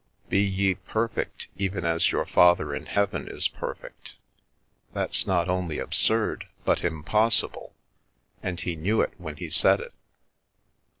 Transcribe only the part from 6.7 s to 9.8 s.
impossible, and He knew it when He said